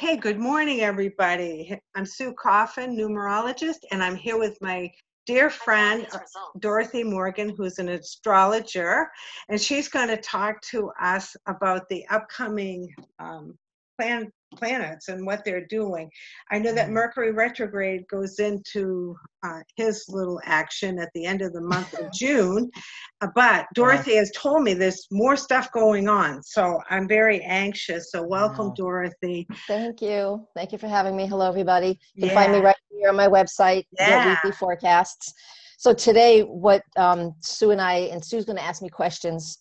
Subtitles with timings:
[0.00, 1.76] Okay, good morning, everybody.
[1.96, 4.92] I'm Sue Coffin, numerologist, and I'm here with my
[5.26, 6.06] dear friend
[6.60, 9.10] Dorothy Morgan, who's an astrologer,
[9.48, 13.58] and she's going to talk to us about the upcoming um,
[13.98, 16.08] plan planets and what they're doing.
[16.50, 16.94] I know that Mm-hmm.
[16.94, 19.14] Mercury retrograde goes into
[19.46, 22.70] uh, his little action at the end of the month of June,
[23.20, 28.10] uh, but Dorothy has told me there's more stuff going on, so I'm very anxious.
[28.10, 28.74] So welcome, Wow.
[28.76, 29.46] Dorothy.
[29.66, 30.46] Thank you.
[30.56, 31.26] Thank you for having me.
[31.26, 31.98] Hello, everybody.
[32.14, 34.26] You can find me right here on my website, Yeah.
[34.30, 35.32] Weekly Forecasts.
[35.78, 39.58] So today, what um, Sue and I, and Sue's going to ask me questions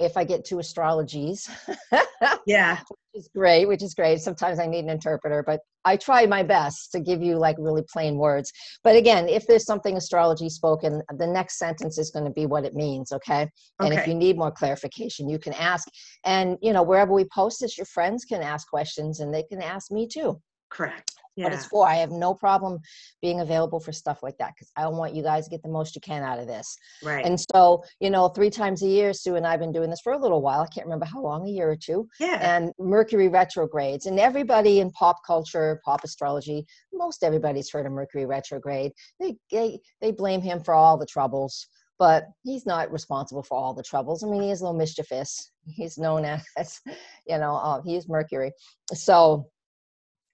[0.00, 1.48] if I get to astrologies,
[2.46, 2.78] yeah.
[2.78, 4.20] which is great, which is great.
[4.20, 7.82] Sometimes I need an interpreter, but I try my best to give you like really
[7.92, 8.50] plain words.
[8.82, 12.64] But again, if there's something astrology spoken, the next sentence is going to be what
[12.64, 13.46] it means, okay?
[13.78, 15.86] And if you need more clarification, you can ask.
[16.24, 19.60] And, you know, wherever we post this, your friends can ask questions and they can
[19.62, 20.40] ask me too.
[20.70, 21.12] correct.
[21.36, 21.88] What it's for.
[21.88, 22.78] I have no problem
[23.22, 25.94] being available for stuff like that because I want you guys to get the most
[25.94, 26.76] you can out of this.
[27.02, 27.24] right.
[27.24, 30.00] And so, you know, three times a year, Sue and I have been doing this
[30.02, 30.60] for a little while.
[30.60, 32.08] I can't remember how long, a year or two.
[32.18, 34.06] yeah, And Mercury retrogrades.
[34.06, 38.92] And everybody in pop culture, pop astrology, most everybody's heard of Mercury retrograde.
[39.18, 41.66] They, they, they blame him for all the troubles
[41.98, 44.24] but he's not responsible for all the troubles.
[44.24, 45.52] I mean, he is a little mischievous.
[45.66, 46.24] He's known
[46.56, 46.80] as,
[47.26, 48.52] you know, uh, he is Mercury.
[48.94, 49.50] So,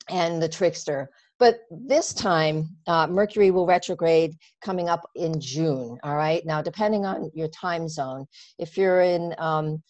[0.09, 1.11] and the trickster.
[1.39, 5.99] But this time, uh, Mercury will retrograde coming up in June.
[6.03, 6.45] All right.
[6.47, 8.27] Now, depending on your time zone,
[8.59, 9.83] if you're in um,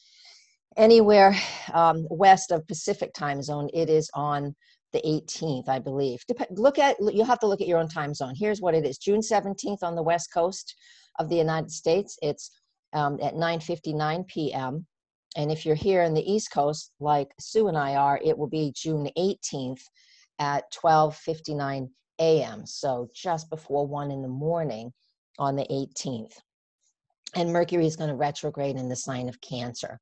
[0.77, 1.37] anywhere
[1.73, 4.55] um, west of Pacific time zone, it is on
[4.93, 6.25] the 18th, I believe.
[6.27, 8.35] Dep- look at you'll have to look at your own time zone.
[8.37, 10.75] Here's what it is: June 17th on the west coast
[11.19, 12.19] of the United States.
[12.23, 12.51] It's
[12.93, 14.87] um, at 9:59 p.m.
[15.37, 18.49] And if you're here in the East Coast, like Sue and I are, it will
[18.49, 19.83] be June 18th
[20.39, 22.67] at 12:59 a.m.
[22.67, 24.93] So just before one in the morning
[25.39, 26.33] on the 18th.
[27.35, 30.01] And Mercury is going to retrograde in the sign of Cancer.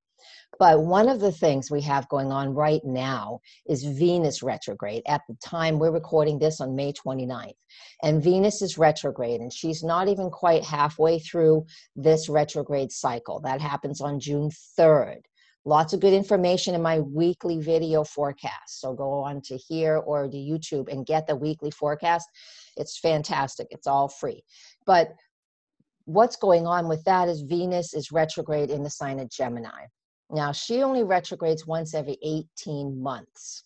[0.59, 5.03] But one of the things we have going on right now is Venus retrograde.
[5.07, 7.57] At the time we're recording this on May 29th,
[8.03, 11.67] and Venus is retrograde, and she's not even quite halfway through
[11.97, 13.41] this retrograde cycle.
[13.41, 15.23] That happens on June 3rd.
[15.67, 18.81] Lots of good information in my weekly video forecast.
[18.81, 22.29] So go on to here or to YouTube and get the weekly forecast.
[22.77, 23.69] It's fantastic.
[23.71, 24.43] It's all free.
[24.85, 25.15] But
[26.05, 29.87] what's going on with that is Venus is retrograde in the sign of Gemini.
[30.31, 33.65] Now, she only retrogrades once every 18 months.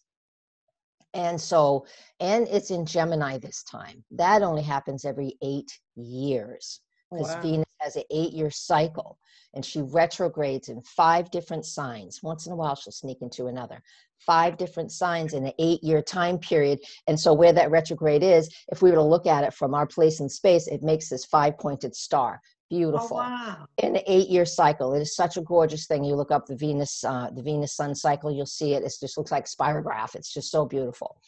[1.14, 1.86] And so,
[2.20, 4.04] and it's in Gemini this time.
[4.12, 6.80] That only happens every eight years
[7.10, 7.40] because Wow.
[7.40, 9.18] Venus has an eight year cycle
[9.54, 12.22] and she retrogrades in five different signs.
[12.22, 13.82] Once in a while, she'll sneak into another.
[14.18, 16.80] Five different signs in an eight year time period.
[17.06, 19.86] And so, where that retrograde is, if we were to look at it from our
[19.86, 22.40] place in space, it makes this five pointed star.
[22.70, 23.66] Oh, Beautiful wow.
[23.78, 24.92] in an eight-year cycle.
[24.92, 26.04] It is such a gorgeous thing.
[26.04, 28.82] You look up the Venus, uh, the Venus Sun cycle, you'll see it.
[28.82, 30.14] It just looks like a spirograph.
[30.14, 31.18] It's just so beautiful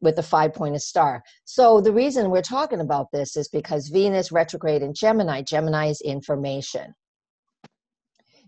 [0.00, 1.22] with the five-pointed star.
[1.44, 5.42] So the reason we're talking about this is because Venus retrograde in Gemini.
[5.42, 6.94] Gemini is information,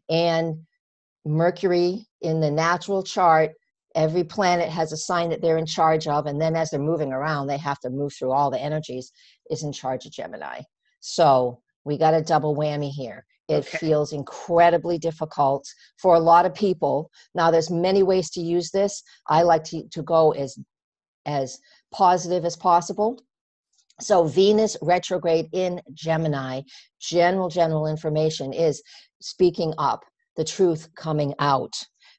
[0.09, 0.57] and
[1.25, 3.53] Mercury in the natural chart.
[3.95, 7.13] Every planet has a sign that they're in charge of, and then as they're moving
[7.13, 9.13] around, they have to move through all the energies.
[9.51, 10.63] Is in charge of Gemini.
[11.01, 13.79] So we got a double whammy here it Okay.
[13.79, 15.67] feels incredibly difficult
[15.99, 19.87] for a lot of people now there's many ways to use this i like to,
[19.91, 20.59] to go as
[21.27, 21.59] as
[21.93, 23.21] positive as possible
[24.01, 26.61] so venus retrograde in gemini
[27.01, 28.83] general general information is
[29.21, 30.05] speaking up
[30.37, 31.73] the truth coming out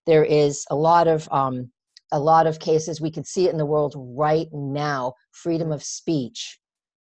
[0.05, 1.69] there is a lot of um,
[2.11, 5.83] a lot of cases we can see it in the world right now freedom of
[5.83, 6.59] speech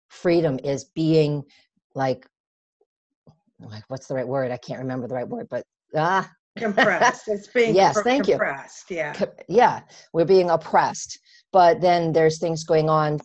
[0.09, 1.43] freedom is being
[1.93, 2.25] like
[3.61, 5.63] like what's the right word i can't remember the right word but
[5.95, 7.27] ah Compressed.
[7.27, 8.35] It's being Yes, thank you.
[8.35, 8.89] compressed.
[8.89, 9.13] Yeah.
[9.49, 9.81] yeah
[10.13, 11.19] we're being oppressed
[11.51, 13.19] but then there's things going on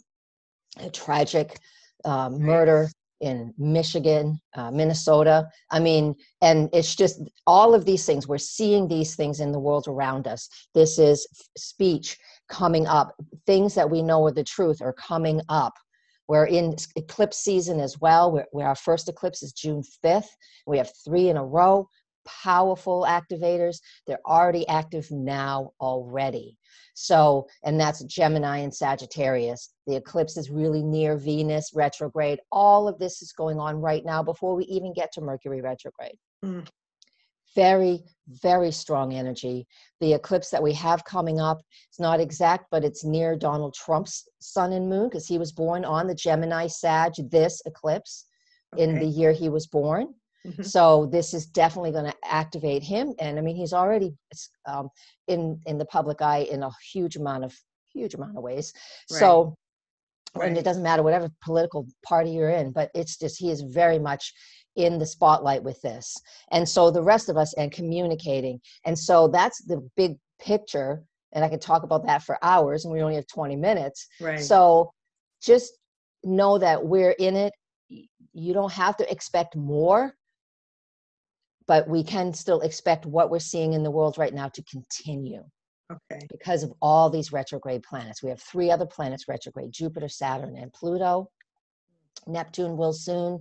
[0.78, 1.58] a tragic
[2.05, 2.88] uh, murder
[3.20, 5.46] in michigan uh, minnesota.
[5.70, 9.58] I mean and it's just all of these things we're seeing these things in the
[9.58, 10.49] world around us.
[10.75, 12.17] This is f- speech
[12.49, 13.14] coming up.
[13.46, 15.75] Things that we know are the truth are coming up.
[16.28, 18.43] We're in eclipse season as well.
[18.52, 20.28] Where our first eclipse is june 5th
[20.67, 21.88] we have three in a row
[22.25, 26.56] powerful activators they're already active now already
[26.94, 32.99] so and that's gemini and sagittarius the eclipse is really near venus retrograde all of
[32.99, 36.67] this is going on right now before we even get to mercury retrograde Mm.
[37.55, 39.67] very, very strong energy.
[40.00, 44.28] The eclipse that we have coming up, it's not exact, but it's near Donald Trump's
[44.40, 48.26] sun and moon because he was born on the Gemini Sag, this eclipse
[48.75, 48.84] okay.
[48.84, 50.14] in the year he was born.
[50.46, 50.62] Mm-hmm.
[50.62, 54.14] So this is definitely going to activate him, and I mean he's already
[54.66, 54.88] um,
[55.28, 57.54] in in the public eye in a huge amount of
[57.92, 58.72] huge amount of ways.
[59.10, 59.19] Right.
[59.19, 59.56] So,
[60.34, 60.48] right.
[60.48, 63.98] and it doesn't matter whatever political party you're in, but it's just he is very
[63.98, 64.32] much
[64.76, 66.16] in the spotlight with this,
[66.52, 71.02] and so the rest of us and communicating, and so that's the big picture.
[71.32, 74.08] And I could talk about that for hours, and we only have 20 minutes.
[74.20, 74.40] Right.
[74.40, 74.90] So
[75.40, 75.75] just
[76.25, 77.52] know that we're in it.
[77.88, 80.14] You don't have to expect more
[81.70, 85.44] but we can still expect what we're seeing in the world right now to continue.
[85.88, 86.26] Okay.
[86.28, 88.25] Because of all these retrograde planets.
[88.25, 91.31] We have three other planets retrograde Jupiter, Saturn, and Pluto.
[92.26, 93.38] Neptune will soon.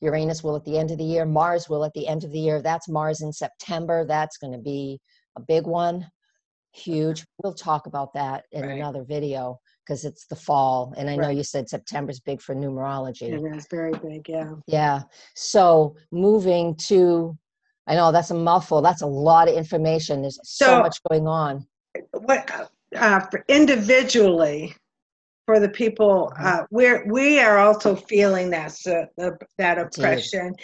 [0.00, 1.26] Uranus will at the end of the year.
[1.26, 2.62] Mars will at the end of the year.
[2.62, 4.04] That's Mars in September.
[4.06, 5.00] That's going to be
[5.36, 6.06] a big one.
[6.70, 7.24] Huge.
[7.42, 8.78] We'll talk about that in right.
[8.78, 10.94] another video because it's the fall.
[10.96, 11.22] And I right.
[11.22, 13.32] know you said September's big for numerology.
[13.32, 14.52] It is very big, yeah.
[14.68, 15.02] Yeah.
[15.34, 17.36] So moving to
[17.86, 18.80] I know that's a mouthful.
[18.82, 20.22] That's a lot of information.
[20.22, 21.66] There's so, so much going on.
[22.12, 22.50] What
[22.96, 24.74] uh, for individually
[25.46, 26.46] for the people mm-hmm.
[26.46, 30.54] uh, we're we are also feeling that uh, that oppression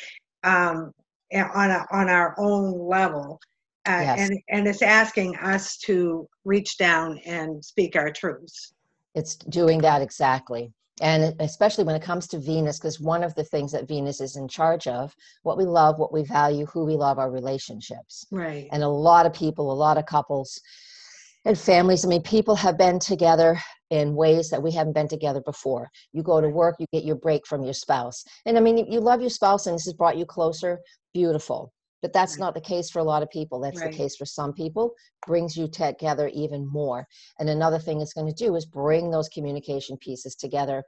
[0.42, 0.92] um,
[1.32, 3.38] on a, on our own level,
[3.86, 4.18] uh, yes.
[4.18, 8.72] and and it's asking us to reach down and speak our truths.
[9.14, 13.44] It's doing that exactly and especially when it comes to Venus, because one of the
[13.44, 16.94] things that Venus is in charge of, what we love, what we value, who we
[16.94, 18.26] love, our relationships.
[18.30, 18.68] Right.
[18.72, 20.60] And a lot of people, a lot of couples
[21.46, 23.58] and families, I mean, people have been together
[23.88, 25.90] in ways that we haven't been together before.
[26.12, 28.24] You go to work, you get your break from your spouse.
[28.44, 30.80] And I mean, you love your spouse and this has brought you closer,
[31.14, 31.72] beautiful.
[32.02, 33.60] But that's not the case for a lot of people.
[33.60, 33.90] That's right.
[33.90, 34.94] the case for some people.
[35.26, 37.06] Brings you together even more.
[37.38, 40.82] And another thing it's going to do is bring those communication pieces together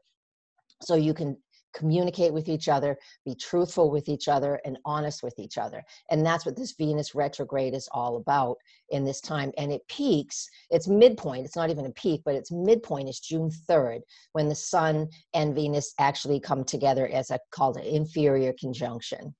[0.82, 1.36] so you can
[1.72, 5.82] communicate with each other, be truthful with each other, and honest with each other.
[6.10, 8.56] And that's what this Venus retrograde is all about
[8.90, 9.52] in this time.
[9.58, 13.50] And it peaks, it's midpoint, it's not even a peak, but its midpoint is June
[13.68, 14.00] 3rd
[14.32, 19.34] when the Sun and Venus actually come together as a called an inferior conjunction.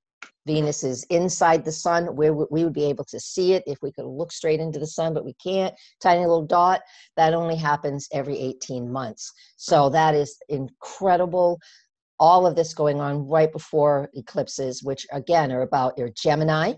[0.47, 3.93] Venus is inside the sun where we would be able to see it if we
[3.93, 5.75] could look straight into the sun, but we can't.
[6.01, 6.81] Tiny little dot,
[7.17, 9.33] that only happens every 18 months.
[9.57, 11.61] So that is incredible.
[12.19, 16.75] All of this going on right before eclipses, which again are about your Gemini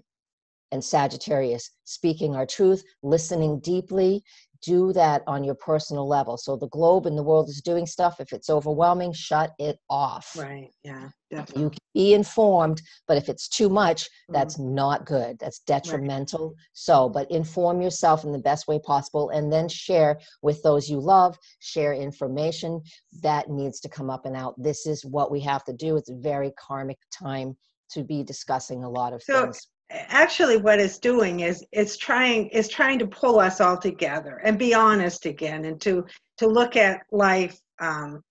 [0.72, 4.22] and Sagittarius, speaking our truth, listening deeply,
[4.64, 6.36] do that on your personal level.
[6.36, 8.20] So the globe and the world is doing stuff.
[8.20, 10.36] If it's overwhelming, shut it off.
[10.36, 10.70] Right.
[10.82, 11.08] Yeah.
[11.30, 11.62] Definitely.
[11.62, 14.74] You can be informed, but if it's too much, that's mm-hmm.
[14.74, 15.36] not good.
[15.40, 16.48] That's detrimental.
[16.48, 16.56] Right.
[16.74, 21.00] So, but inform yourself in the best way possible and then share with those you
[21.00, 22.82] love, share information
[23.22, 24.54] that needs to come up and out.
[24.62, 25.96] This is what we have to do.
[25.96, 27.56] It's a very karmic time
[27.90, 29.68] to be discussing a lot of so, things
[30.08, 34.58] actually what it's doing is it's trying is trying to pull us all together and
[34.58, 36.04] be honest again and to
[36.38, 38.22] to look at life um,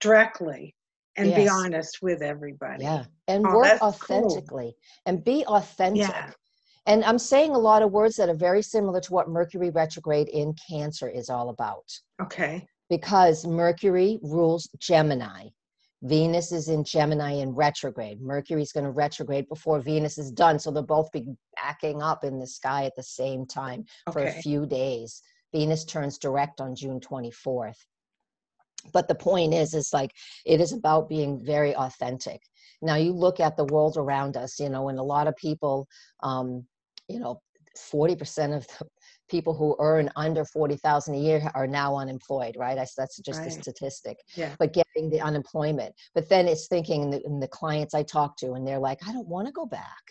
[0.00, 0.74] directly
[1.16, 1.38] and yes.
[1.38, 4.74] be honest with everybody yeah and oh, work authentically cool.
[5.06, 6.30] and be authentic yeah.
[6.86, 10.28] and i'm saying a lot of words that are very similar to what mercury retrograde
[10.28, 11.84] in cancer is all about
[12.20, 15.48] okay because mercury rules gemini
[16.02, 18.20] Venus is in Gemini in retrograde.
[18.22, 20.58] Mercury's going to retrograde before Venus is done.
[20.58, 21.26] So they'll both be
[21.56, 25.22] backing up in the sky at the same time for a few days.
[25.52, 27.76] Venus turns direct on June 24th.
[28.92, 30.12] But the point is, is like
[30.46, 32.40] it is about being very authentic.
[32.80, 35.86] Now you look at the world around us, you know, and a lot of people,
[36.22, 36.64] um,
[37.08, 37.42] you know,
[37.76, 38.86] 40% of the
[39.30, 42.78] people who earn under 40,000 a year are now unemployed, right?
[42.78, 43.48] I, that's just right.
[43.48, 44.18] a statistic.
[44.34, 44.54] Yeah.
[44.58, 45.94] But getting the unemployment.
[46.14, 48.98] But then it's thinking in the, in the clients I talk to, and they're like,
[49.06, 50.02] I don't want to go back.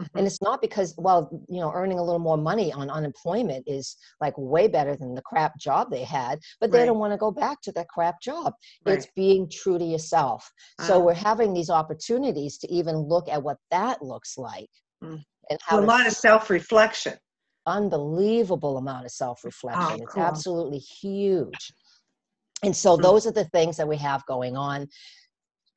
[0.00, 0.18] Mm-hmm.
[0.18, 3.96] And it's not because, well, you know, earning a little more money on unemployment is
[4.20, 6.86] like way better than the crap job they had, but they right.
[6.86, 8.52] don't want to go back to that crap job.
[8.84, 8.96] Right.
[8.96, 10.50] It's being true to yourself.
[10.80, 10.88] Uh-huh.
[10.88, 14.70] So we're having these opportunities to even look at what that looks like.
[15.02, 15.22] Mm.
[15.50, 17.14] And how a lot of self reflection
[17.66, 19.82] unbelievable amount of self reflection.
[19.82, 20.02] Oh, cool.
[20.04, 21.72] It's absolutely huge.
[22.62, 24.88] And so, those are the things that we have going on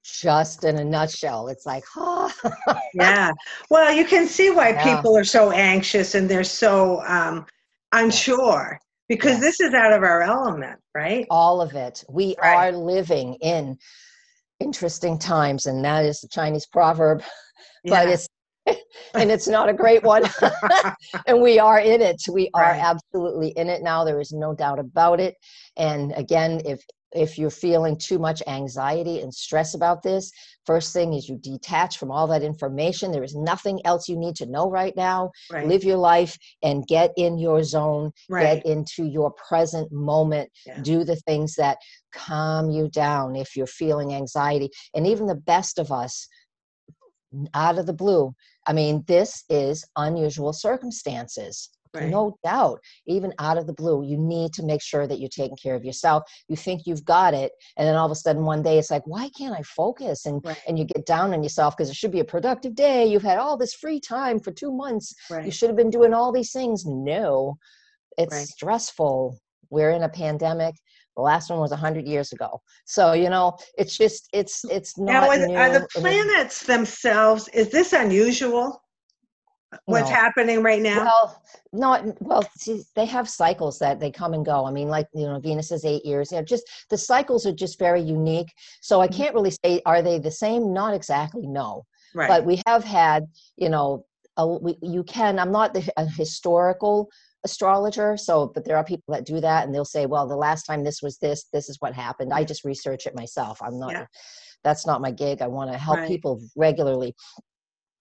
[0.03, 1.47] just in a nutshell.
[1.49, 2.31] It's like, oh.
[2.93, 3.31] yeah.
[3.69, 4.95] Well, you can see why yeah.
[4.95, 7.45] people are so anxious and they're so um,
[7.91, 8.79] unsure
[9.09, 9.41] because yes.
[9.41, 11.25] this is out of our element, right?
[11.29, 12.03] All of it.
[12.09, 12.55] We right.
[12.55, 13.77] are living in
[14.59, 17.23] interesting times, and that is the Chinese proverb.
[17.83, 17.91] Yeah.
[17.91, 18.27] But it's
[19.13, 20.23] and it's not a great one.
[21.27, 22.21] and we are in it.
[22.31, 22.81] We are Right.
[22.83, 24.03] absolutely in it now.
[24.03, 25.35] There is no doubt about it.
[25.77, 26.81] And again, if
[27.13, 30.29] if you're feeling too much anxiety and stress about this,
[30.65, 33.13] first thing is you detach from all that information.
[33.13, 35.31] There is nothing else you need to know right now.
[35.49, 35.65] right.
[35.65, 38.61] Live your life and get in your zone, right.
[38.61, 40.81] get into your present moment, Yeah.
[40.81, 41.77] do the things that
[42.11, 44.69] calm you down if you're feeling anxiety.
[44.93, 46.27] And even the best of us,
[47.53, 48.33] out of the blue,
[48.65, 51.69] I mean, this is unusual circumstances.
[51.93, 52.09] right.
[52.09, 55.57] No doubt, even out of the blue, you need to make sure that you're taking
[55.57, 56.23] care of yourself.
[56.47, 59.05] You think you've got it, and then all of a sudden one day it's like,
[59.07, 60.25] why can't I focus?
[60.25, 60.57] And Right.
[60.67, 63.05] and you get down on yourself because it should be a productive day.
[63.05, 65.13] You've had all this free time for two months.
[65.45, 66.85] You should have been doing all these things.
[66.85, 67.57] No,
[68.17, 68.47] it's Right.
[68.47, 69.37] stressful.
[69.69, 70.75] We're in a pandemic.
[71.17, 72.61] The last one was 100 years ago.
[72.85, 77.69] So, you know, it's just, it's, it's not Now, are are the planets themselves, is
[77.69, 78.83] this unusual?
[79.85, 80.15] What's No.
[80.15, 81.03] happening right now?
[81.03, 81.41] Well,
[81.73, 82.43] not well.
[82.55, 84.65] See, they have cycles that they come and go.
[84.65, 86.31] I mean, like you know, Venus is eight years.
[86.31, 88.53] You know, just the cycles are just very unique.
[88.81, 89.15] So I Mhm.
[89.17, 90.71] can't really say are they the same.
[90.71, 91.47] Not exactly.
[91.47, 92.29] No, right.
[92.29, 93.27] but we have had.
[93.57, 94.05] You know,
[94.37, 95.37] a, we, you can.
[95.37, 97.09] I'm not the, a historical
[97.43, 100.63] astrologer, so but there are people that do that, and they'll say, well, the last
[100.63, 102.33] time this was this, this is what happened.
[102.33, 103.61] I just research it myself.
[103.61, 103.93] I'm not.
[103.93, 104.05] Yeah.
[104.63, 105.41] That's not my gig.
[105.41, 106.07] I want to help Right.
[106.07, 107.15] people regularly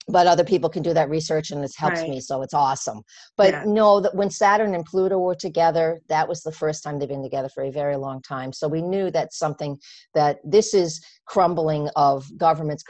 [0.09, 2.09] but other people can do that research and it helps Right.
[2.09, 3.01] me so it's awesome
[3.35, 3.63] but Yeah.
[3.65, 7.23] no that when saturn and pluto were together that was the first time they've been
[7.23, 9.77] together for a very long time so we knew that something
[10.13, 12.83] that this is crumbling of governments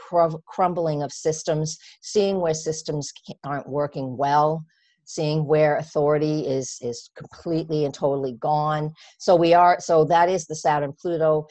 [0.46, 3.12] crumbling of systems seeing where systems
[3.44, 4.64] aren't working well
[5.08, 10.46] seeing where authority is is completely and totally gone so we are so that is
[10.46, 11.46] the saturn pluto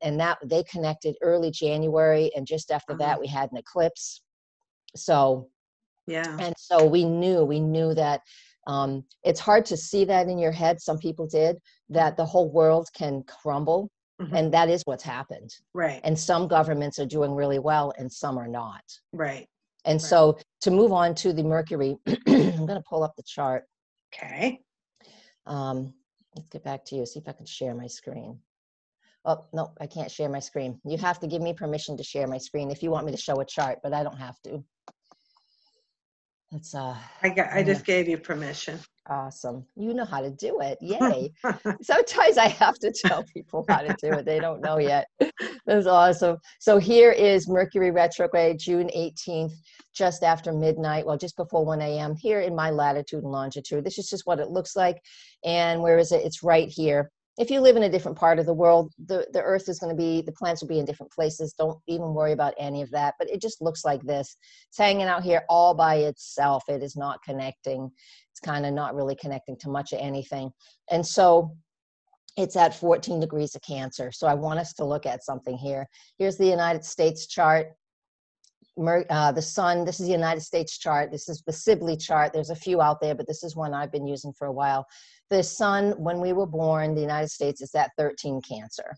[0.00, 3.02] and that they connected early january and just after Uh-huh.
[3.04, 4.22] that we had an eclipse
[4.96, 5.48] so
[6.06, 6.36] yeah.
[6.40, 8.20] and so we knew we knew that
[8.66, 11.56] um, it's hard to see that in your head some people did
[11.90, 13.90] that the whole world can crumble
[14.20, 14.36] Mhm.
[14.38, 16.00] and that is what's happened Right.
[16.04, 19.46] and some governments are doing really well and some are not Right.
[19.84, 20.02] And Right.
[20.02, 23.64] so to move on to the mercury i'm going to pull up the chart
[24.14, 24.60] Okay.
[25.46, 25.92] um,
[26.36, 28.38] let's get back to you see if i can share my screen
[29.24, 32.26] oh no i can't share my screen you have to give me permission to share
[32.26, 34.62] my screen if you want me to show a chart but i don't have to
[36.50, 37.50] that's uh I got.
[37.52, 38.78] I just gave you permission.
[39.08, 41.32] Awesome you know how to do it yay
[41.82, 44.24] sometimes I have to tell people how to do it.
[44.24, 45.06] They don't know yet.
[45.66, 46.38] That's awesome.
[46.58, 49.52] So here is Mercury retrograde, June 18th,
[49.94, 52.14] just after midnight, well, just before 1 a.m.
[52.16, 53.84] here in my latitude and longitude.
[53.84, 55.00] This is just what it looks like.
[55.44, 56.24] And where is it?
[56.24, 57.10] It's right here.
[57.38, 59.88] If you live in a different part of the world, the, the earth is going
[59.88, 61.54] to be, the plants will be in different places.
[61.54, 63.14] Don't even worry about any of that.
[63.18, 64.36] But it just looks like this.
[64.68, 66.64] It's hanging out here all by itself.
[66.68, 67.90] It is not connecting.
[68.42, 70.50] Kind of not really connecting to much of anything.
[70.90, 71.56] And so
[72.36, 74.10] it's at 14 degrees of Cancer.
[74.12, 75.86] So I want us to look at something here.
[76.18, 77.68] Here's the United States chart.
[78.78, 81.12] Uh, the sun, this is the United States chart.
[81.12, 82.32] This is the Sibley chart.
[82.32, 84.86] There's a few out there, but this is one I've been using for a while.
[85.28, 88.96] The sun, when we were born, the United States is at 13 Cancer.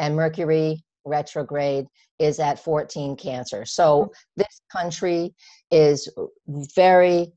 [0.00, 1.86] And Mercury retrograde
[2.18, 3.64] is at 14 Cancer.
[3.64, 5.34] So this country
[5.70, 6.08] is
[6.74, 7.32] very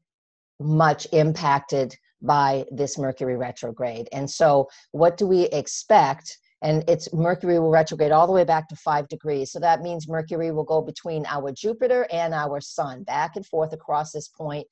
[0.60, 4.08] much impacted by this Mercury retrograde.
[4.12, 6.38] And so, what do we expect?
[6.62, 9.52] And it's Mercury will retrograde all the way back to five degrees.
[9.52, 13.74] So that means Mercury will go between our Jupiter and our Sun, back and forth
[13.74, 14.66] across this point.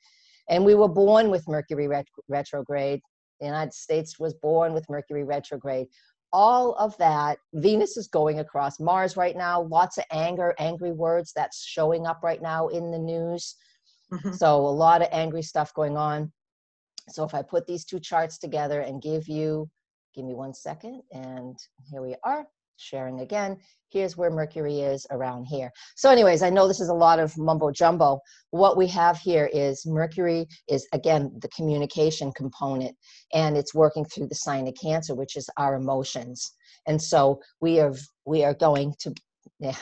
[0.49, 3.01] And we were born with Mercury ret- retrograde.
[3.39, 5.87] The United States was born with Mercury retrograde.
[6.31, 9.61] All of that, Venus is going across Mars right now.
[9.61, 13.55] Lots of anger, angry words that's showing up right now in the news.
[14.13, 14.35] Mhm.
[14.37, 16.31] So a lot of angry stuff going on.
[17.09, 19.69] So if I put these two charts together and give you,
[20.15, 21.57] give me one second, and
[21.89, 22.45] here we are,
[22.77, 23.57] sharing again.
[23.89, 25.71] Here's where Mercury is around here.
[25.95, 28.19] So anyways, I know this is a lot of mumbo jumbo.
[28.51, 32.95] What we have here is Mercury is again the communication component
[33.33, 36.53] and it's working through the sign of Cancer, which is our emotions.
[36.87, 37.93] And so we are
[38.25, 39.13] we are going to
[39.59, 39.75] yeah,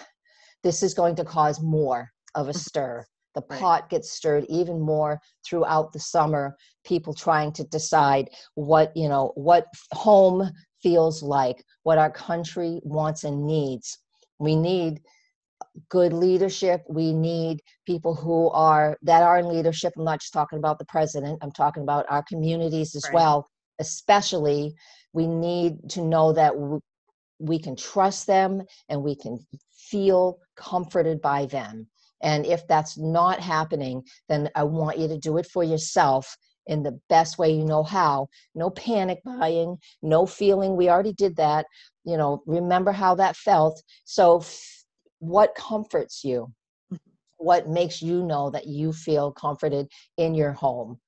[0.63, 3.05] this is going to cause more of a stir.
[3.33, 6.55] The pot gets stirred even more throughout the summer.
[6.83, 10.49] People trying to decide what, you know, what home
[10.81, 13.99] feels like, what our country wants and needs.
[14.39, 15.01] We need
[15.89, 16.83] good leadership.
[16.89, 19.93] We need people who are that are in leadership.
[19.97, 21.39] I'm not just talking about the president.
[21.41, 23.13] I'm talking about our communities as Right.
[23.13, 23.49] well.
[23.79, 24.73] Especially,
[25.13, 26.53] we need to know that
[27.39, 29.39] we can trust them and we can
[29.73, 31.87] feel comforted by them.
[32.23, 36.37] And if that's not happening, then I want you to do it for yourself
[36.67, 38.27] in the best way you know how.
[38.55, 41.65] No panic buying, no feeling, we already did that.
[42.03, 43.81] You know, remember how that felt.
[44.05, 44.43] So,
[45.19, 46.51] what comforts you?
[47.37, 49.87] What makes you know that you feel comforted
[50.17, 50.99] in your home?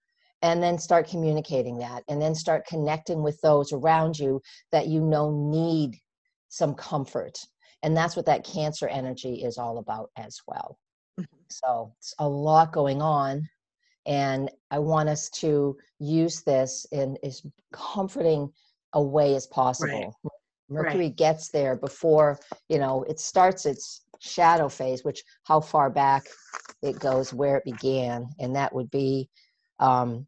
[0.41, 4.41] And then start communicating that, and then start connecting with those around you
[4.73, 5.95] that you know need
[6.49, 7.37] some comfort.
[7.81, 10.77] And that's what that cancer energy is all about as well.
[11.63, 13.47] So, it's a lot going on
[14.05, 17.41] and i want us to use this in as
[17.71, 18.51] comforting
[18.93, 20.15] a way as possible.
[20.69, 21.15] Mercury Right.
[21.15, 26.25] gets there before you know it starts its shadow phase which how far back
[26.81, 29.29] it goes where it began and that would be
[29.79, 30.25] um,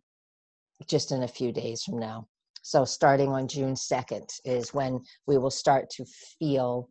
[0.88, 2.28] just in a few days from now.
[2.62, 6.06] So starting on june 2nd is when we will start to
[6.40, 6.90] feel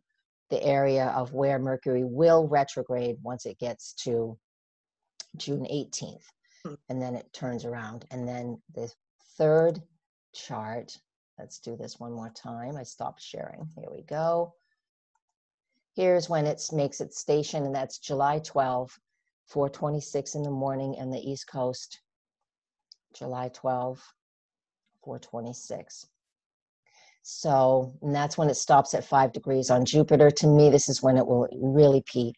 [0.49, 4.37] the area of where mercury will retrograde once it gets to
[5.37, 6.25] june 18th
[6.65, 6.73] Hmm.
[6.89, 8.05] and then it turns around.
[8.09, 8.91] And then the
[9.37, 9.81] third
[10.33, 10.97] chart,
[11.37, 12.75] let's do this one more time.
[12.75, 13.69] I stopped sharing.
[13.77, 14.55] Here we go.
[15.95, 18.99] Here's when it makes its station, and that's July 12,
[19.45, 22.01] 426 in the morning in the East Coast.
[23.13, 24.01] July 12,
[25.03, 26.07] 426.
[27.27, 30.29] So, and that's when it stops at five degrees on Jupiter.
[30.29, 32.35] To me, this is when it will really peak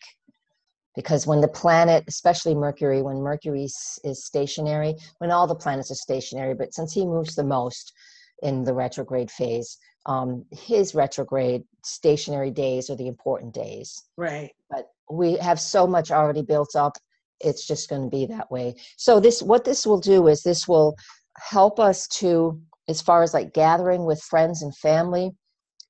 [0.96, 5.96] because when the planet especially mercury when mercury is stationary when all the planets are
[5.96, 7.94] stationary but since he moves the most
[8.42, 9.78] in the retrograde phase
[10.08, 14.52] um, his retrograde stationary days are the important days Right.
[14.70, 16.98] but we have so much already built up
[17.42, 20.68] it's just going to be that way so this what this will do is this
[20.68, 20.96] will
[21.38, 25.32] help us to as far as like gathering with friends and family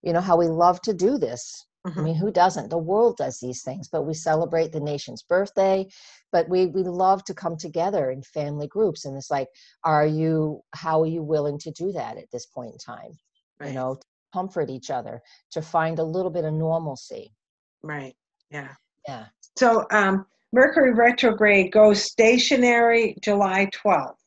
[0.02, 2.04] you know how we love to do this I Mhm.
[2.04, 2.70] mean, who doesn't?
[2.70, 5.88] The world does these things, but we celebrate the nation's birthday.
[6.32, 9.48] But we we love to come together in family groups, and it's like,
[9.84, 10.62] are you?
[10.74, 13.18] How are you willing to do that at this point in time?
[13.60, 13.70] Right.
[13.70, 14.02] You know, to
[14.34, 17.34] comfort each other, to find a little bit of normalcy.
[17.84, 18.16] Right.
[18.52, 18.76] Yeah.
[19.08, 24.18] Yeah, So um, Mercury retrograde goes stationary July 12th.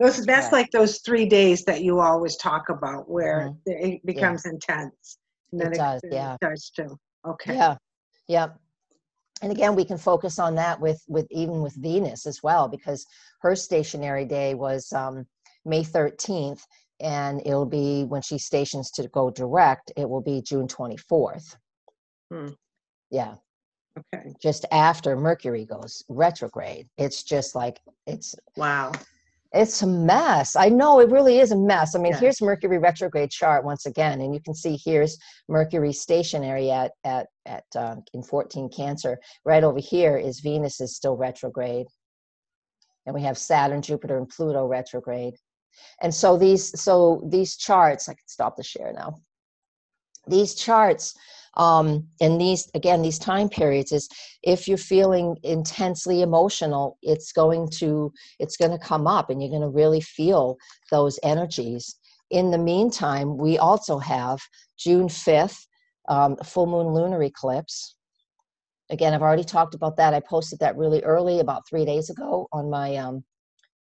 [0.00, 0.52] Those, that's correct.
[0.52, 3.56] like those three days that you always talk about where Mhm.
[3.66, 5.18] it becomes intense.
[5.52, 6.36] And It then does, then yeah.
[6.36, 7.54] starts to, okay.
[7.54, 7.76] yeah,
[8.26, 8.48] yeah.
[9.42, 13.06] And again, we can focus on that with with even with Venus as well, because
[13.40, 15.26] her stationary day was um,
[15.64, 16.66] May thirteenth,
[17.00, 19.92] and it'll be when she stations to go direct.
[19.96, 21.56] It will be June twenty fourth.
[22.30, 22.48] Hmm.
[23.10, 23.36] Yeah.
[23.98, 24.32] Okay.
[24.40, 26.88] just after Mercury goes retrograde.
[26.96, 28.92] It's just like it's Wow.
[29.52, 30.54] It's a mess.
[30.54, 31.94] I know it really is a mess.
[31.94, 32.20] I mean, Yeah.
[32.20, 37.28] here's Mercury retrograde chart once again, and you can see here's Mercury stationary at at
[37.46, 39.18] at um, in 14 Cancer.
[39.44, 41.86] Right over here is Venus is still retrograde,
[43.06, 45.34] and we have Saturn, Jupiter, and Pluto retrograde.
[46.00, 49.16] And so these so these charts, I can stop the share now.
[50.28, 51.14] These charts
[51.54, 54.08] um, in these again these time periods is
[54.42, 59.50] if you're feeling intensely emotional, it's going to it's going to come up, and you're
[59.50, 60.56] going to really feel
[60.90, 61.96] those energies.
[62.30, 64.38] In the meantime, we also have
[64.78, 65.66] June 5th,
[66.08, 67.96] um, full moon lunar eclipse.
[68.90, 70.14] Again, I've already talked about that.
[70.14, 73.24] I posted that really early, about three days ago, on my um,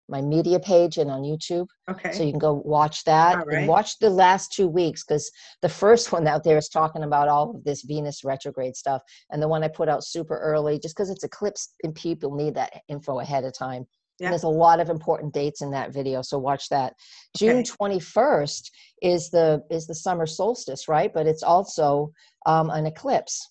[0.09, 1.67] my media page and on YouTube.
[1.89, 2.11] Okay.
[2.11, 3.59] So you can go watch that right.
[3.59, 5.29] and watch the last two weeks because
[5.61, 9.01] the first one out there is talking about all of this Venus retrograde stuff.
[9.31, 12.55] And the one I put out super early, just because it's eclipse and people need
[12.55, 13.85] that info ahead of time.
[14.19, 14.27] Yeah.
[14.27, 16.23] And there's a lot of important dates in that video.
[16.23, 16.93] So watch that.
[17.37, 17.99] June Okay.
[17.99, 18.71] 21st
[19.03, 21.13] is the is the summer solstice, right?
[21.13, 22.11] But it's also
[22.47, 23.47] um, an eclipse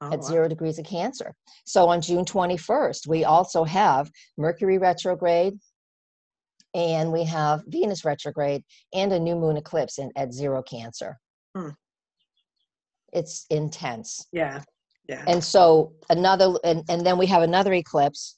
[0.00, 0.26] Oh, at wow.
[0.26, 1.34] zero degrees of Cancer.
[1.66, 5.58] So on June 21st, we also have Mercury retrograde
[6.74, 11.18] and we have Venus retrograde and a new moon eclipse in, at zero Cancer.
[11.56, 11.70] Hmm.
[13.12, 14.26] It's intense.
[14.32, 14.62] Yeah.
[15.08, 15.24] Yeah.
[15.26, 18.36] And so another, and, and then we have another eclipse.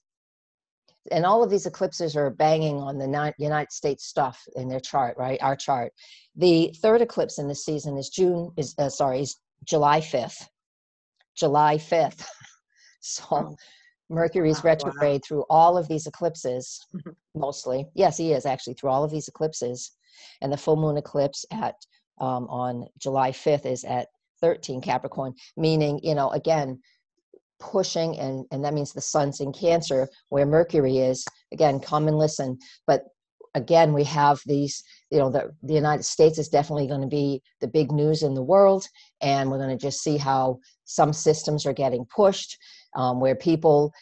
[1.10, 5.16] And all of these eclipses are banging on the United States stuff in their chart,
[5.18, 5.42] right?
[5.42, 5.92] Our chart.
[6.36, 10.46] The third eclipse in this season is June, is uh, sorry, is July 5th.
[11.36, 12.24] July 5th.
[13.02, 13.56] So Oh.
[14.10, 14.70] Mercury's Wow, wow.
[14.70, 17.14] retrograde through all of these eclipses, Mhm.
[17.34, 17.86] mostly.
[17.94, 19.92] Yes, he is actually through all of these eclipses.
[20.42, 21.76] And the full moon eclipse at
[22.20, 24.08] um, on July 5th is at
[24.42, 26.80] 13 Capricorn, meaning, you know, again,
[27.60, 32.18] pushing and and that means the sun's in cancer where mercury is again come and
[32.18, 33.04] listen but
[33.54, 37.42] again we have these you know the, the united states is definitely going to be
[37.60, 38.86] the big news in the world
[39.20, 42.56] and we're going to just see how some systems are getting pushed
[42.94, 43.92] um, where people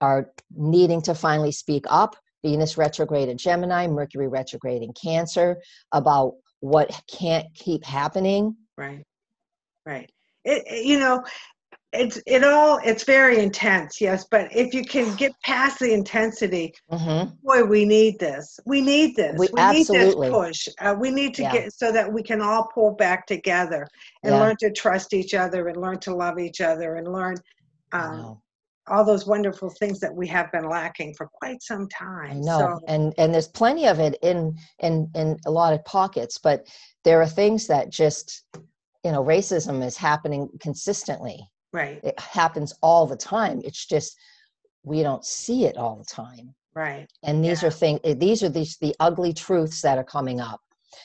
[0.00, 2.16] are needing to finally speak up.
[2.42, 5.60] Venus retrograde in Gemini, Mercury retrograde in Cancer
[5.92, 8.56] about what can't keep happening.
[8.78, 9.04] Right.
[9.84, 10.10] Right.
[10.44, 11.22] It, it, you know,
[11.92, 16.72] it's it all it's very intense yes but if you can get past the intensity
[16.90, 17.30] Mm-hmm.
[17.42, 21.42] boy we need this we need this We- need this push uh, we need to
[21.42, 21.52] Yeah.
[21.52, 23.88] get so that we can all pull back together
[24.22, 24.40] and Yeah.
[24.40, 27.36] learn to trust each other and learn to love each other and learn
[27.92, 28.40] um,
[28.88, 31.88] all those wonderful things that we have been lacking for quite some
[32.30, 35.72] I time know, so and and there's plenty of it in in in a lot
[35.74, 36.66] of pockets, but
[37.04, 38.44] there are things that just
[39.04, 41.38] you know racism is happening consistently.
[41.72, 43.60] right It happens all the time.
[43.64, 44.16] It's just
[44.82, 46.54] we don't see it all the time.
[46.74, 47.68] right And these Yeah.
[47.68, 48.00] are things.
[48.04, 50.60] These are these the ugly truths that are coming up.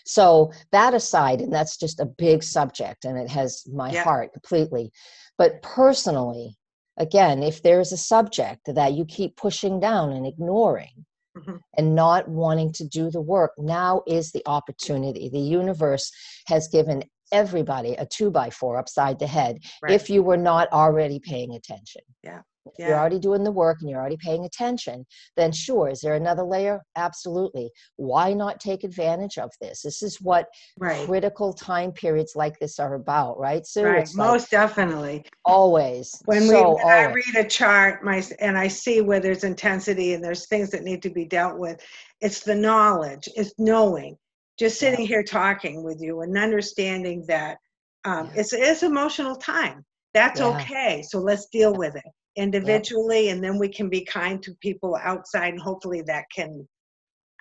[0.05, 4.03] So that aside, and that's just a big subject, and it has my Yeah.
[4.03, 4.91] heart completely.
[5.37, 6.57] But personally,
[6.97, 11.05] again, if there is a subject that you keep pushing down and ignoring,
[11.37, 11.59] Mhm.
[11.77, 15.27] and not wanting to do the work, now is the opportunity.
[15.29, 16.11] The universe
[16.47, 20.71] has given everybody a two by four upside the head right if you were not
[20.71, 22.03] already paying attention.
[22.23, 22.41] Yeah.
[22.65, 25.89] If you're already doing the work and you're already paying attention, then sure.
[25.89, 26.81] Is there another layer?
[26.95, 27.69] Absolutely.
[27.97, 29.81] Why not take advantage of this?
[29.81, 30.47] This is what
[30.77, 33.65] right critical time periods like this are about, right?
[33.65, 36.21] So right it's like most definitely always.
[36.25, 40.13] when we so when I read a chart my and I see where there's intensity
[40.13, 41.79] and there's things that need to be dealt with
[42.21, 44.17] it's the knowledge it's knowing
[44.57, 44.91] just Yeah.
[44.91, 47.57] sitting here talking with you and understanding that
[48.05, 48.39] um, Yeah.
[48.41, 50.47] it's it's emotional time that's Yeah.
[50.55, 54.97] okay so let's deal with it individually and then we can be kind to people
[55.03, 56.67] outside and hopefully that can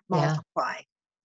[0.08, 0.76] multiply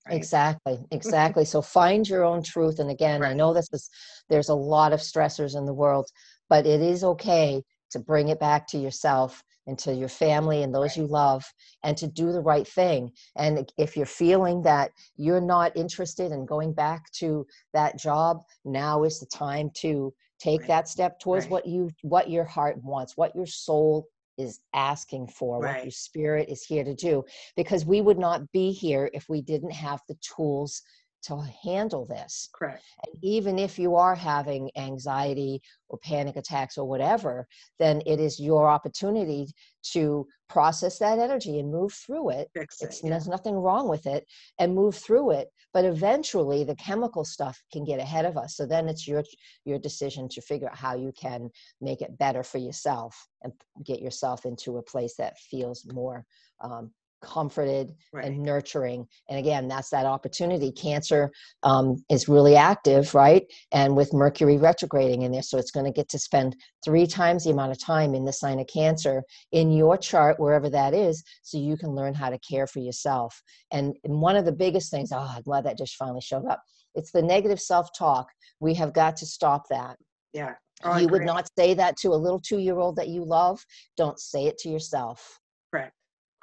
[0.07, 0.15] right?
[0.15, 1.45] Exactly, exactly.
[1.45, 2.79] so find your own truth.
[2.79, 3.37] And again, I Right.
[3.37, 3.89] know this is
[4.29, 6.07] there's a lot of stressors in the world,
[6.49, 10.73] but it is okay to bring it back to yourself and to your family and
[10.73, 11.45] those you love
[11.83, 13.11] and to do the right thing.
[13.35, 19.03] And if you're feeling that you're not interested in going back to that job, now
[19.03, 20.67] is the time to take Right.
[20.67, 21.51] that step towards Right.
[21.51, 26.47] what you what your heart wants, what your soul is asking for, what your spirit
[26.49, 27.23] is here to do
[27.55, 30.81] because we would not be here if we didn't have the tools
[31.23, 32.49] to handle this.
[32.53, 38.19] correct And even if you are having anxiety or panic attacks or whatever, then it
[38.19, 39.47] is your opportunity
[39.91, 42.49] to process that energy and move through it.
[42.53, 43.11] fix It's, it yeah.
[43.11, 44.25] There's nothing wrong with it
[44.59, 45.49] and move through it.
[45.73, 48.55] But eventually, the chemical stuff can get ahead of us.
[48.55, 49.23] So then it's your
[49.65, 53.53] your decision to figure out how you can make it better for yourself and
[53.85, 56.25] get yourself into a place that feels more
[56.61, 59.07] um, comforted right and nurturing.
[59.29, 60.71] And again, that's that opportunity.
[60.71, 61.31] Cancer
[61.63, 63.43] um, is really active, right?
[63.71, 67.43] And with Mercury retrograding in there, so it's going to get to spend three times
[67.43, 71.23] the amount of time in the sign of Cancer in your chart, wherever that is,
[71.43, 73.41] so you can learn how to care for yourself.
[73.71, 76.61] And, one of the biggest things, oh, I'm glad that just finally showed up.
[76.93, 78.27] It's the negative self talk.
[78.59, 79.97] We have got to stop that.
[80.33, 83.25] yeah Oh, you would not say that to a little two year old that you
[83.25, 83.63] love.
[83.97, 85.39] Don't say it to yourself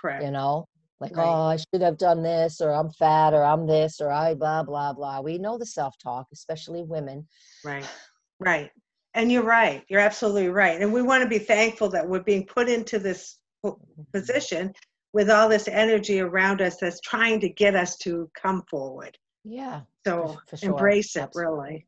[0.06, 0.66] correct you know
[1.00, 1.26] like Right.
[1.26, 4.62] oh i should have done this or i'm fat or i'm this or i blah
[4.62, 7.26] blah blah we know the self-talk especially women
[7.64, 7.88] Right,
[8.40, 8.70] right.
[9.14, 9.82] And you're right.
[9.88, 10.80] You're absolutely right.
[10.80, 14.02] And we want to be thankful that we're being put into this mm-hmm.
[14.12, 14.72] position
[15.12, 19.16] with all this energy around us that's trying to get us to come forward.
[19.44, 20.70] yeah So for sure.
[20.70, 21.56] embrace it, Absolutely.
[21.56, 21.86] really.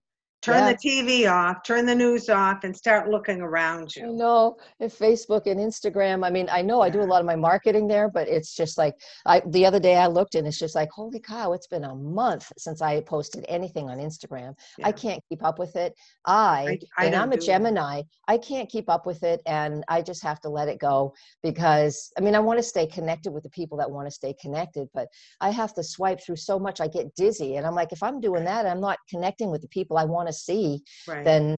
[0.48, 0.72] Turn Yeah.
[0.72, 4.12] the TV off, turn the news off, and start looking around I you.
[4.12, 6.24] know if Facebook and Instagram.
[6.26, 8.78] I mean, I know I do a lot of my marketing there, but it's just
[8.78, 8.94] like
[9.26, 11.94] I the other day I looked and it's just like, holy cow, it's been a
[11.94, 14.54] month since I posted anything on Instagram.
[14.82, 15.94] I can't keep up with it.
[16.26, 17.38] I, I and I'm a.
[17.38, 18.02] Gemini.
[18.26, 22.12] I can't keep up with it and I just have to let it go because
[22.18, 24.88] I mean I want to stay connected with the people that want to stay connected,
[24.94, 25.08] but
[25.40, 27.56] I have to swipe through so much I get dizzy.
[27.56, 30.28] And I'm like, if I'm doing that, I'm not connecting with the people I want
[30.28, 31.56] to see Right, then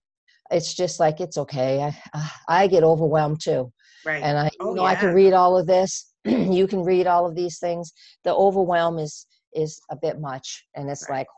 [0.50, 1.80] it's just like it's okay.
[1.82, 1.88] I
[2.18, 3.72] uh, I get overwhelmed too,
[4.04, 4.22] right.
[4.22, 6.12] and I you Oh, know I can read all of this.
[6.24, 7.92] you can read all of these things.
[8.24, 11.18] The overwhelm is is a bit much, and it's Right.
[11.18, 11.26] like.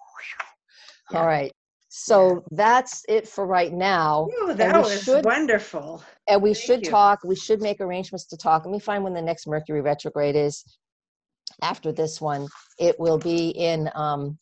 [1.10, 1.18] Yeah.
[1.20, 1.52] all right.
[1.90, 6.02] So that's it for right now, Ooh, that was should- wonderful.
[6.26, 6.90] and we Thank should you.
[6.90, 7.18] talk.
[7.22, 8.64] We should make arrangements to talk.
[8.64, 10.64] Let me find when the next Mercury retrograde is.
[11.62, 14.38] After this one, it will be in um,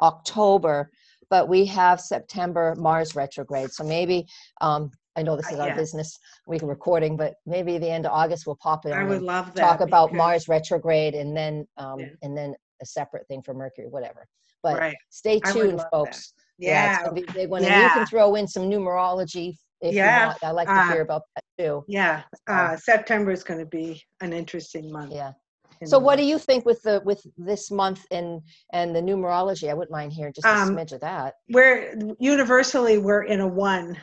[0.00, 0.90] October,
[1.30, 3.70] but we have September Mars retrograde.
[3.72, 4.26] So maybe
[4.60, 5.76] um, I know this Uh, is our yeah.
[5.76, 9.54] business week recording, but maybe the end of August we'll pop it I would love
[9.54, 9.60] that.
[9.60, 12.06] talk about because- Mars retrograde and then um, Yeah.
[12.22, 14.26] and then a separate thing for Mercury, whatever.
[14.62, 14.96] But Right.
[15.10, 15.90] stay tuned, love that.
[15.92, 16.34] folks.
[16.58, 17.62] Yeah, it's gonna be a big one.
[17.64, 17.94] And you Yeah.
[17.94, 20.44] can throw in some numerology if Yeah, you want.
[20.44, 21.84] I like to uh, hear about that too.
[21.86, 25.12] Yeah, uh, September is going to be an interesting month.
[25.12, 25.32] Yeah.
[25.80, 29.70] In So what do you think with the with this month and and the numerology?
[29.70, 31.34] I wouldn't mind hearing just a Um, smidge of that.
[31.48, 33.98] We're universally we're in a one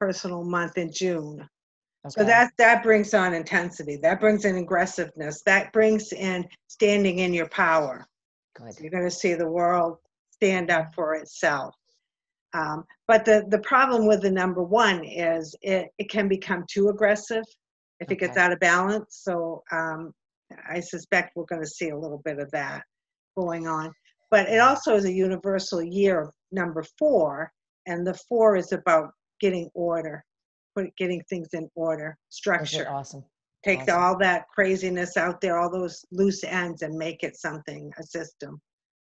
[0.00, 1.48] personal month in June.
[2.08, 2.30] So Okay.
[2.30, 3.96] that that brings on intensity.
[4.02, 5.42] That brings in aggressiveness.
[5.46, 8.06] That brings in standing in your power.
[8.54, 8.74] Good.
[8.80, 9.98] You're going to see the world
[10.30, 11.74] stand up for itself.
[12.54, 16.88] Um, but the, the problem with the number one is it, it can become too
[16.88, 17.44] aggressive
[18.00, 19.20] if it gets out of balance.
[19.22, 20.12] So um,
[20.68, 22.82] I suspect we're going to see a little bit of that
[23.36, 23.92] going on.
[24.30, 27.52] But it also is a universal year of number four,
[27.86, 29.10] and the four is about
[29.40, 30.24] getting order,
[30.76, 33.24] put, getting things in order, Okay, structure Awesome.
[33.64, 34.02] take Awesome.
[34.02, 38.58] all that craziness out there, all those loose ends, and make it something, a system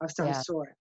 [0.02, 0.42] of some Yeah.
[0.42, 0.76] sort.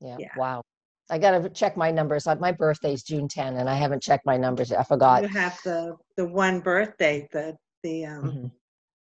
[0.00, 0.16] Yeah.
[0.18, 0.28] Yeah.
[0.36, 0.62] Wow.
[1.10, 2.26] I gotta check my numbers.
[2.26, 4.72] Uh, My birthday's June 10, and I haven't checked my numbers.
[4.72, 5.22] I forgot.
[5.22, 8.50] You have the the one birthday, the the um, Mhm.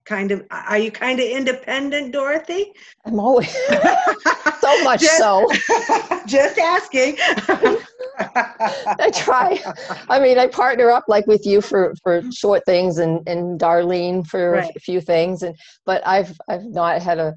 [0.09, 0.43] Kind of.
[0.49, 2.73] Are you kind of independent, Dorothy?
[3.05, 3.51] I'm always
[4.59, 5.47] so much Just- so.
[6.25, 7.17] Just asking.
[8.19, 9.61] I try.
[10.09, 14.25] I mean, I partner up like with you for for short things, and and Darlene
[14.27, 17.33] for a few things, and but I've I've not had a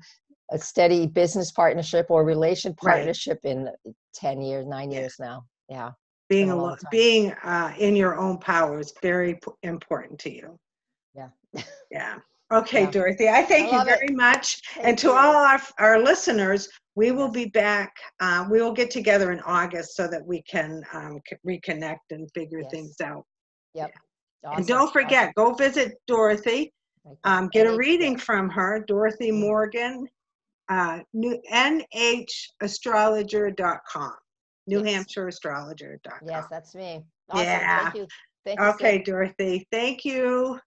[0.51, 2.95] a steady business partnership or relation Right.
[2.97, 3.71] partnership in
[4.15, 4.99] 10 years, nine Yeah.
[5.01, 5.45] years now.
[5.69, 5.93] Yeah.
[6.29, 10.59] being alone, being uh, in your own power is very p- important to you.
[11.15, 11.31] Yeah.
[11.91, 12.17] Yeah.
[12.53, 12.91] Okay, Yeah.
[12.91, 13.29] Dorothy.
[13.29, 13.99] I thank you love it.
[13.99, 14.61] very much.
[14.81, 15.13] and to you.
[15.15, 17.93] all our, our listeners, we will be back.
[18.21, 22.29] Uh, we will get together in August so that we can um, c- reconnect and
[22.35, 22.71] figure Yes.
[22.71, 23.25] things out.
[23.75, 23.91] Yep.
[24.45, 26.73] And Awesome, don't forget, go visit Dorothy.
[27.25, 29.41] Um, get a reading from her, Dorothy Mm.
[29.41, 30.07] Morgan,
[30.69, 34.13] uh, new, nhastrologer.com,
[34.67, 34.95] New Yes.
[34.95, 36.29] Hampshire Astrologer.com.
[36.29, 37.03] Yes, that's me.
[37.31, 37.45] Awesome.
[37.47, 37.83] Yeah.
[37.85, 38.07] Thank you.
[38.45, 38.67] Thank you.
[38.67, 38.99] Okay.
[39.03, 39.67] Dorothy.
[39.73, 40.61] Thank you.